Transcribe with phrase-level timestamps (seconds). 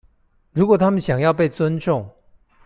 [0.51, 2.09] 如果他們想要被尊重